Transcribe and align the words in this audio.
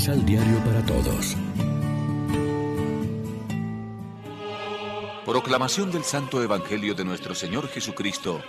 Misal 0.00 0.24
Diario 0.24 0.56
para 0.64 0.82
Todos. 0.86 1.36
Proclamación 5.26 5.92
del 5.92 6.04
Santo 6.04 6.42
Evangelio 6.42 6.94
de 6.94 7.04
nuestro 7.04 7.34
Señor 7.34 7.68
Jesucristo, 7.68 8.40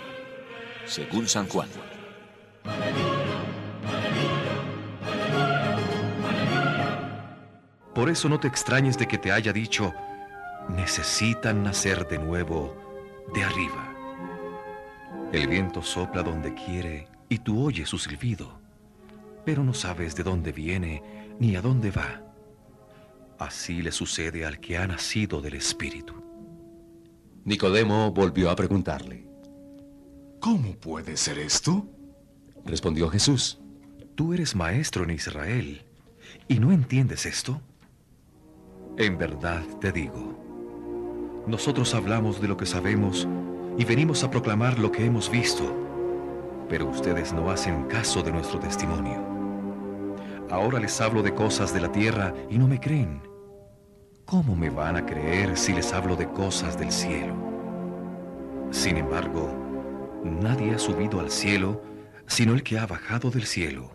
según 0.86 1.28
San 1.28 1.46
Juan. 1.48 1.68
Por 7.94 8.08
eso 8.08 8.30
no 8.30 8.40
te 8.40 8.48
extrañes 8.48 8.96
de 8.96 9.06
que 9.06 9.18
te 9.18 9.30
haya 9.30 9.52
dicho, 9.52 9.92
necesitan 10.70 11.62
nacer 11.62 12.08
de 12.08 12.18
nuevo 12.18 12.74
de 13.34 13.44
arriba. 13.44 13.94
El 15.32 15.48
viento 15.48 15.82
sopla 15.82 16.22
donde 16.22 16.54
quiere 16.54 17.08
y 17.28 17.40
tú 17.40 17.62
oyes 17.62 17.90
su 17.90 17.98
silbido, 17.98 18.61
pero 19.44 19.64
no 19.64 19.74
sabes 19.74 20.14
de 20.14 20.22
dónde 20.22 20.52
viene 20.52 21.02
ni 21.38 21.56
a 21.56 21.62
dónde 21.62 21.90
va. 21.90 22.22
Así 23.38 23.82
le 23.82 23.92
sucede 23.92 24.44
al 24.46 24.60
que 24.60 24.76
ha 24.76 24.86
nacido 24.86 25.40
del 25.40 25.54
Espíritu. 25.54 26.14
Nicodemo 27.44 28.12
volvió 28.12 28.50
a 28.50 28.56
preguntarle. 28.56 29.26
¿Cómo 30.40 30.74
puede 30.74 31.16
ser 31.16 31.38
esto? 31.38 31.86
Respondió 32.64 33.08
Jesús. 33.08 33.60
Tú 34.14 34.32
eres 34.32 34.54
maestro 34.54 35.04
en 35.04 35.10
Israel 35.10 35.82
y 36.48 36.58
no 36.58 36.70
entiendes 36.70 37.26
esto. 37.26 37.60
En 38.96 39.18
verdad 39.18 39.64
te 39.80 39.90
digo, 39.90 40.38
nosotros 41.46 41.94
hablamos 41.94 42.40
de 42.40 42.48
lo 42.48 42.56
que 42.56 42.66
sabemos 42.66 43.26
y 43.78 43.84
venimos 43.84 44.22
a 44.22 44.30
proclamar 44.30 44.78
lo 44.78 44.92
que 44.92 45.04
hemos 45.04 45.30
visto, 45.30 45.74
pero 46.72 46.86
ustedes 46.86 47.34
no 47.34 47.50
hacen 47.50 47.84
caso 47.84 48.22
de 48.22 48.32
nuestro 48.32 48.58
testimonio. 48.58 49.22
Ahora 50.50 50.80
les 50.80 50.98
hablo 51.02 51.22
de 51.22 51.34
cosas 51.34 51.74
de 51.74 51.82
la 51.82 51.92
tierra 51.92 52.32
y 52.48 52.56
no 52.56 52.66
me 52.66 52.80
creen. 52.80 53.20
¿Cómo 54.24 54.56
me 54.56 54.70
van 54.70 54.96
a 54.96 55.04
creer 55.04 55.58
si 55.58 55.74
les 55.74 55.92
hablo 55.92 56.16
de 56.16 56.30
cosas 56.30 56.78
del 56.78 56.90
cielo? 56.90 57.34
Sin 58.70 58.96
embargo, 58.96 59.52
nadie 60.24 60.74
ha 60.74 60.78
subido 60.78 61.20
al 61.20 61.30
cielo 61.30 61.82
sino 62.26 62.54
el 62.54 62.62
que 62.62 62.78
ha 62.78 62.86
bajado 62.86 63.30
del 63.30 63.44
cielo, 63.44 63.90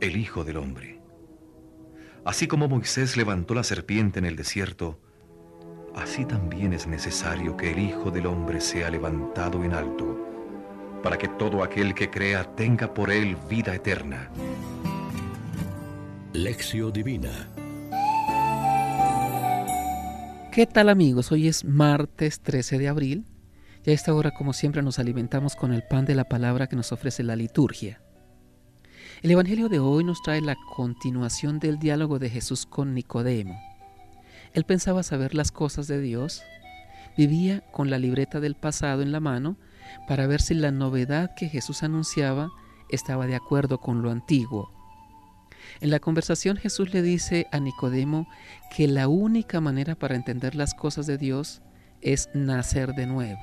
el 0.00 0.16
Hijo 0.16 0.42
del 0.42 0.56
Hombre. 0.56 1.00
Así 2.24 2.48
como 2.48 2.66
Moisés 2.66 3.16
levantó 3.16 3.54
la 3.54 3.62
serpiente 3.62 4.18
en 4.18 4.24
el 4.24 4.34
desierto, 4.34 4.98
así 5.94 6.24
también 6.24 6.72
es 6.72 6.88
necesario 6.88 7.56
que 7.56 7.70
el 7.70 7.78
Hijo 7.78 8.10
del 8.10 8.26
Hombre 8.26 8.60
sea 8.60 8.90
levantado 8.90 9.62
en 9.62 9.74
alto, 9.74 10.23
para 11.04 11.18
que 11.18 11.28
todo 11.28 11.62
aquel 11.62 11.94
que 11.94 12.10
crea 12.10 12.44
tenga 12.56 12.94
por 12.94 13.10
él 13.10 13.36
vida 13.50 13.74
eterna. 13.74 14.30
Lección 16.32 16.90
Divina 16.94 17.50
¿Qué 20.50 20.66
tal 20.66 20.88
amigos? 20.88 21.30
Hoy 21.30 21.46
es 21.46 21.62
martes 21.62 22.40
13 22.40 22.78
de 22.78 22.88
abril 22.88 23.26
y 23.84 23.90
a 23.90 23.92
esta 23.92 24.14
hora 24.14 24.30
como 24.30 24.54
siempre 24.54 24.80
nos 24.80 24.98
alimentamos 24.98 25.56
con 25.56 25.74
el 25.74 25.82
pan 25.82 26.06
de 26.06 26.14
la 26.14 26.24
palabra 26.24 26.68
que 26.68 26.76
nos 26.76 26.90
ofrece 26.90 27.22
la 27.22 27.36
liturgia. 27.36 28.00
El 29.20 29.30
Evangelio 29.30 29.68
de 29.68 29.80
hoy 29.80 30.04
nos 30.04 30.22
trae 30.22 30.40
la 30.40 30.56
continuación 30.74 31.58
del 31.58 31.78
diálogo 31.78 32.18
de 32.18 32.30
Jesús 32.30 32.64
con 32.64 32.94
Nicodemo. 32.94 33.60
Él 34.54 34.64
pensaba 34.64 35.02
saber 35.02 35.34
las 35.34 35.52
cosas 35.52 35.86
de 35.86 36.00
Dios, 36.00 36.42
vivía 37.18 37.60
con 37.72 37.90
la 37.90 37.98
libreta 37.98 38.40
del 38.40 38.54
pasado 38.54 39.02
en 39.02 39.12
la 39.12 39.20
mano 39.20 39.58
para 40.06 40.26
ver 40.26 40.40
si 40.40 40.54
la 40.54 40.70
novedad 40.70 41.34
que 41.34 41.48
Jesús 41.48 41.82
anunciaba 41.82 42.50
estaba 42.88 43.26
de 43.26 43.36
acuerdo 43.36 43.78
con 43.78 44.02
lo 44.02 44.10
antiguo 44.10 44.74
en 45.80 45.90
la 45.90 45.98
conversación 45.98 46.56
Jesús 46.56 46.92
le 46.92 47.02
dice 47.02 47.46
a 47.52 47.58
Nicodemo 47.58 48.28
que 48.74 48.88
la 48.88 49.08
única 49.08 49.60
manera 49.60 49.94
para 49.94 50.16
entender 50.16 50.54
las 50.54 50.74
cosas 50.74 51.06
de 51.06 51.18
Dios 51.18 51.62
es 52.00 52.28
nacer 52.34 52.94
de 52.94 53.06
nuevo. 53.06 53.40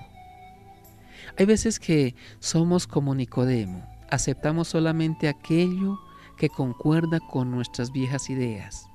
Hay 1.38 1.46
veces 1.46 1.80
que 1.80 2.16
somos 2.40 2.88
como 2.88 3.16
Nicodemo, 3.16 3.86
aceptamos 4.10 4.70
solamente 4.70 5.28
aquello 5.28 6.00
que 6.38 6.50
concuerda 6.50 7.20
con 7.20 7.52
nuestras 7.52 7.92
viejas 7.92 8.30
ideas. 8.30 8.88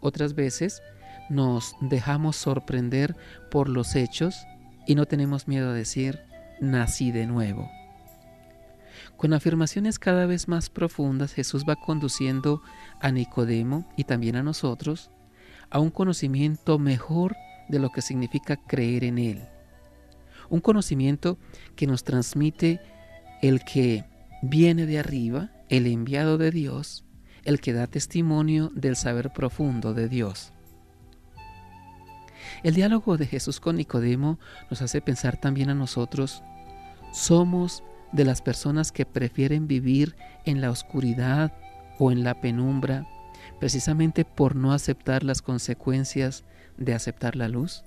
Otras 0.00 0.34
veces 0.34 0.80
nos 1.28 1.76
dejamos 1.80 2.36
sorprender 2.36 3.16
por 3.50 3.68
los 3.68 3.94
hechos 3.96 4.46
y 4.86 4.94
no 4.94 5.06
tenemos 5.06 5.46
miedo 5.46 5.70
a 5.70 5.74
decir, 5.74 6.20
nací 6.60 7.10
de 7.10 7.26
nuevo. 7.26 7.70
Con 9.16 9.32
afirmaciones 9.32 9.98
cada 9.98 10.26
vez 10.26 10.48
más 10.48 10.70
profundas, 10.70 11.32
Jesús 11.32 11.64
va 11.68 11.76
conduciendo 11.76 12.62
a 13.00 13.10
Nicodemo 13.10 13.86
y 13.96 14.04
también 14.04 14.36
a 14.36 14.42
nosotros 14.42 15.10
a 15.70 15.78
un 15.78 15.90
conocimiento 15.90 16.78
mejor 16.78 17.36
de 17.68 17.78
lo 17.78 17.90
que 17.90 18.02
significa 18.02 18.56
creer 18.56 19.04
en 19.04 19.18
Él. 19.18 19.42
Un 20.48 20.60
conocimiento 20.60 21.38
que 21.76 21.86
nos 21.86 22.02
transmite 22.02 22.80
el 23.40 23.64
que 23.64 24.04
viene 24.42 24.86
de 24.86 24.98
arriba, 24.98 25.50
el 25.68 25.86
enviado 25.86 26.38
de 26.38 26.50
Dios, 26.50 27.04
el 27.44 27.60
que 27.60 27.72
da 27.72 27.86
testimonio 27.86 28.70
del 28.74 28.96
saber 28.96 29.32
profundo 29.32 29.94
de 29.94 30.08
Dios. 30.08 30.52
El 32.62 32.74
diálogo 32.74 33.16
de 33.16 33.26
Jesús 33.26 33.60
con 33.60 33.76
Nicodemo 33.76 34.38
nos 34.70 34.82
hace 34.82 35.00
pensar 35.00 35.36
también 35.38 35.70
a 35.70 35.74
nosotros, 35.74 36.42
somos 37.12 37.82
de 38.12 38.24
las 38.24 38.42
personas 38.42 38.92
que 38.92 39.06
prefieren 39.06 39.66
vivir 39.66 40.16
en 40.44 40.60
la 40.60 40.70
oscuridad 40.70 41.52
o 41.98 42.12
en 42.12 42.24
la 42.24 42.40
penumbra 42.40 43.06
precisamente 43.58 44.24
por 44.24 44.56
no 44.56 44.72
aceptar 44.72 45.22
las 45.22 45.42
consecuencias 45.42 46.44
de 46.76 46.94
aceptar 46.94 47.36
la 47.36 47.48
luz? 47.48 47.84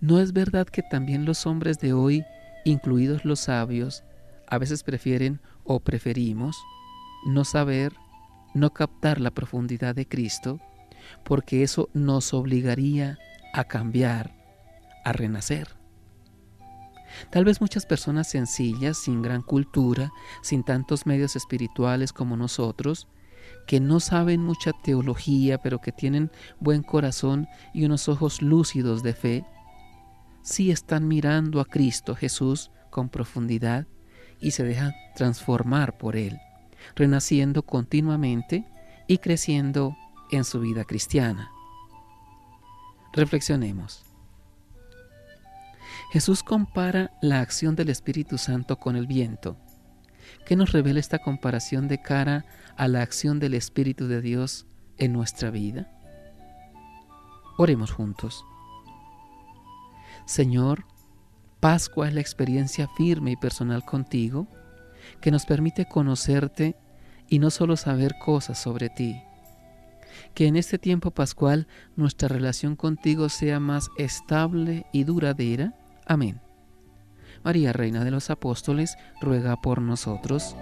¿No 0.00 0.20
es 0.20 0.32
verdad 0.32 0.66
que 0.66 0.82
también 0.82 1.24
los 1.24 1.46
hombres 1.46 1.78
de 1.78 1.92
hoy, 1.92 2.24
incluidos 2.64 3.24
los 3.24 3.40
sabios, 3.40 4.02
a 4.48 4.58
veces 4.58 4.82
prefieren 4.82 5.40
o 5.64 5.80
preferimos 5.80 6.56
no 7.26 7.44
saber, 7.44 7.92
no 8.54 8.72
captar 8.72 9.20
la 9.20 9.30
profundidad 9.30 9.94
de 9.94 10.08
Cristo, 10.08 10.58
porque 11.24 11.62
eso 11.62 11.90
nos 11.92 12.32
obligaría 12.32 13.18
a 13.52 13.64
cambiar, 13.64 14.34
a 15.04 15.12
renacer? 15.12 15.78
Tal 17.30 17.44
vez 17.44 17.60
muchas 17.60 17.86
personas 17.86 18.28
sencillas, 18.28 18.98
sin 18.98 19.22
gran 19.22 19.42
cultura, 19.42 20.12
sin 20.42 20.62
tantos 20.62 21.06
medios 21.06 21.36
espirituales 21.36 22.12
como 22.12 22.36
nosotros, 22.36 23.08
que 23.66 23.80
no 23.80 24.00
saben 24.00 24.42
mucha 24.42 24.72
teología, 24.72 25.58
pero 25.58 25.80
que 25.80 25.92
tienen 25.92 26.30
buen 26.60 26.82
corazón 26.82 27.48
y 27.74 27.84
unos 27.84 28.08
ojos 28.08 28.42
lúcidos 28.42 29.02
de 29.02 29.14
fe, 29.14 29.44
sí 30.42 30.70
están 30.70 31.08
mirando 31.08 31.60
a 31.60 31.64
Cristo 31.64 32.14
Jesús 32.14 32.70
con 32.90 33.08
profundidad 33.08 33.86
y 34.40 34.52
se 34.52 34.64
dejan 34.64 34.92
transformar 35.16 35.98
por 35.98 36.16
Él, 36.16 36.38
renaciendo 36.94 37.62
continuamente 37.62 38.66
y 39.06 39.18
creciendo 39.18 39.96
en 40.30 40.44
su 40.44 40.60
vida 40.60 40.84
cristiana. 40.84 41.50
Reflexionemos. 43.18 44.04
Jesús 46.12 46.44
compara 46.44 47.10
la 47.20 47.40
acción 47.40 47.74
del 47.74 47.88
Espíritu 47.88 48.38
Santo 48.38 48.78
con 48.78 48.94
el 48.94 49.08
viento. 49.08 49.56
¿Qué 50.46 50.54
nos 50.54 50.70
revela 50.70 51.00
esta 51.00 51.18
comparación 51.18 51.88
de 51.88 52.00
cara 52.00 52.44
a 52.76 52.86
la 52.86 53.02
acción 53.02 53.40
del 53.40 53.54
Espíritu 53.54 54.06
de 54.06 54.20
Dios 54.20 54.68
en 54.98 55.12
nuestra 55.12 55.50
vida? 55.50 55.90
Oremos 57.56 57.90
juntos. 57.90 58.44
Señor, 60.24 60.84
Pascua 61.58 62.06
es 62.06 62.14
la 62.14 62.20
experiencia 62.20 62.86
firme 62.96 63.32
y 63.32 63.36
personal 63.36 63.84
contigo 63.84 64.46
que 65.20 65.32
nos 65.32 65.44
permite 65.44 65.88
conocerte 65.88 66.76
y 67.28 67.40
no 67.40 67.50
solo 67.50 67.76
saber 67.76 68.14
cosas 68.24 68.62
sobre 68.62 68.90
ti. 68.90 69.20
Que 70.34 70.46
en 70.46 70.56
este 70.56 70.78
tiempo 70.78 71.10
pascual 71.10 71.66
nuestra 71.96 72.28
relación 72.28 72.76
contigo 72.76 73.28
sea 73.28 73.60
más 73.60 73.90
estable 73.98 74.86
y 74.92 75.04
duradera 75.04 75.74
Amén. 76.08 76.40
María, 77.44 77.72
Reina 77.72 78.02
de 78.02 78.10
los 78.10 78.30
Apóstoles, 78.30 78.96
ruega 79.20 79.60
por 79.60 79.80
nosotros. 79.82 80.56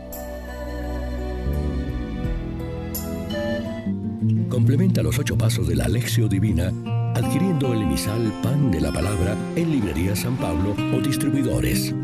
Complementa 4.49 5.03
los 5.03 5.19
ocho 5.19 5.39
pasos 5.39 5.69
de 5.69 5.77
la 5.77 5.85
Alexio 5.85 6.29
Divina 6.29 6.73
adquiriendo 7.15 7.73
el 7.73 7.83
emisal 7.83 8.33
Pan 8.43 8.71
de 8.71 8.81
la 8.81 8.93
Palabra 8.93 9.37
en 9.55 9.71
Librería 9.71 10.17
San 10.17 10.37
Pablo 10.37 10.75
o 10.95 11.01
distribuidores. 11.01 11.95